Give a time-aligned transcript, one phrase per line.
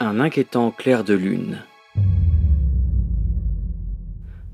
[0.00, 1.64] Un inquiétant clair de lune.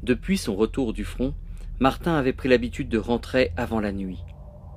[0.03, 1.35] Depuis son retour du front,
[1.81, 4.21] Martin avait pris l'habitude de rentrer avant la nuit.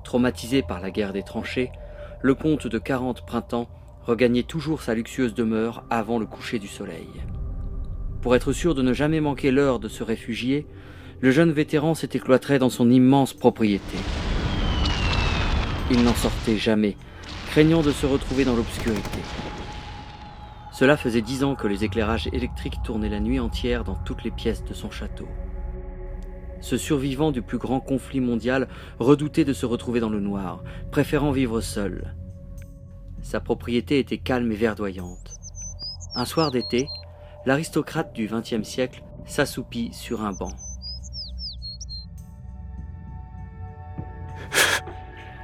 [0.03, 1.71] Traumatisé par la guerre des tranchées,
[2.21, 3.69] le comte de quarante printemps
[4.01, 7.07] regagnait toujours sa luxueuse demeure avant le coucher du soleil.
[8.21, 10.67] Pour être sûr de ne jamais manquer l'heure de se réfugier,
[11.21, 13.97] le jeune vétéran s'était cloîtré dans son immense propriété.
[15.91, 16.97] Il n'en sortait jamais,
[17.51, 19.19] craignant de se retrouver dans l'obscurité.
[20.77, 24.29] Cela faisait dix ans que les éclairages électriques tournaient la nuit entière dans toutes les
[24.29, 25.27] pièces de son château.
[26.61, 28.67] Ce survivant du plus grand conflit mondial
[28.99, 32.13] redoutait de se retrouver dans le noir, préférant vivre seul.
[33.23, 35.33] Sa propriété était calme et verdoyante.
[36.13, 36.87] Un soir d'été,
[37.47, 40.53] l'aristocrate du XXe siècle s'assoupit sur un banc.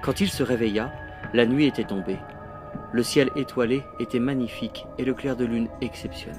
[0.03, 0.93] Quand il se réveilla,
[1.33, 2.19] la nuit était tombée.
[2.93, 6.37] Le ciel étoilé était magnifique et le clair de lune exceptionnel.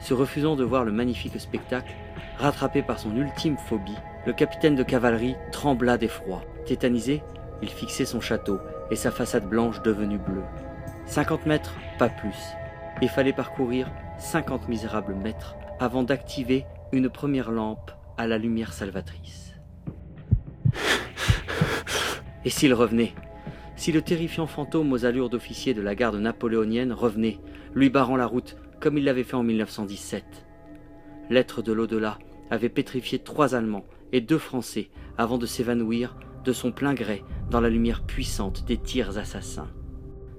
[0.00, 1.94] Se refusant de voir le magnifique spectacle,
[2.38, 6.42] rattrapé par son ultime phobie, le capitaine de cavalerie trembla d'effroi.
[6.66, 7.22] Tétanisé,
[7.62, 8.58] il fixait son château
[8.90, 10.42] et sa façade blanche devenue bleue.
[11.06, 12.36] 50 mètres, pas plus.
[13.00, 13.88] Il fallait parcourir
[14.18, 19.54] 50 misérables mètres avant d'activer une première lampe à la lumière salvatrice.
[22.44, 23.14] Et s'il revenait
[23.76, 27.38] Si le terrifiant fantôme aux allures d'officier de la garde napoléonienne revenait,
[27.74, 30.24] lui barrant la route comme il l'avait fait en 1917
[31.28, 32.18] L'être de l'au-delà
[32.50, 37.60] avait pétrifié trois Allemands et deux Français avant de s'évanouir de son plein gré dans
[37.60, 39.68] la lumière puissante des tirs assassins.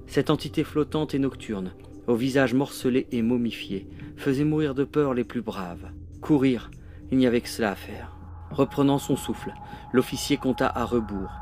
[0.08, 1.73] Cette entité flottante et nocturne,
[2.08, 5.91] au visage morcelé et momifié, faisait mourir de peur les plus braves.
[6.21, 6.71] Courir,
[7.11, 8.15] il n'y avait que cela à faire.
[8.52, 9.53] Reprenant son souffle,
[9.91, 11.33] l'officier compta à rebours,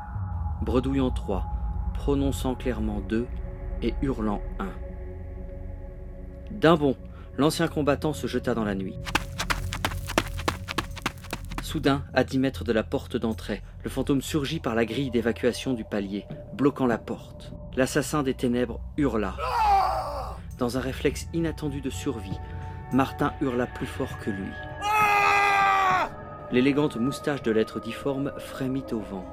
[0.62, 1.46] bredouillant trois,
[1.96, 3.26] prononçant clairement deux
[3.82, 4.70] et hurlant un.
[6.50, 6.96] D'un bond,
[7.36, 8.96] l'ancien combattant se jeta dans la nuit.
[11.62, 15.72] Soudain, à dix mètres de la porte d'entrée, le fantôme surgit par la grille d'évacuation
[15.72, 16.24] du palier,
[16.54, 17.52] bloquant la porte.
[17.76, 19.36] L'assassin des ténèbres hurla.
[20.58, 22.38] Dans un réflexe inattendu de survie,
[22.92, 24.52] Martin hurla plus fort que lui.
[26.52, 29.26] L'élégante moustache de l'être difforme frémit au vent.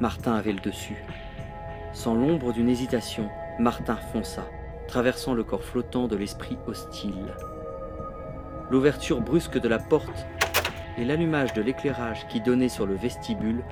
[0.00, 1.04] Martin avait le dessus.
[1.92, 3.28] Sans l'ombre d'une hésitation,
[3.58, 4.46] Martin fonça,
[4.88, 7.32] traversant le corps flottant de l'esprit hostile
[8.70, 10.26] l'ouverture brusque de la porte
[10.98, 13.62] et l'allumage de l'éclairage qui donnait sur le vestibule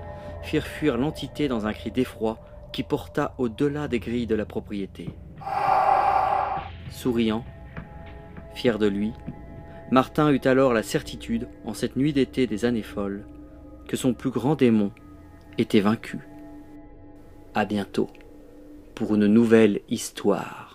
[0.42, 2.38] firent fuir l'entité dans un cri d'effroi
[2.72, 5.10] qui porta au-delà des grilles de la propriété.
[6.90, 7.44] Souriant,
[8.54, 9.12] fier de lui,
[9.90, 13.26] Martin eut alors la certitude, en cette nuit d'été des années folles,
[13.86, 14.90] que son plus grand démon
[15.58, 16.18] était vaincu.
[17.54, 18.08] À bientôt
[18.94, 20.71] pour une nouvelle histoire.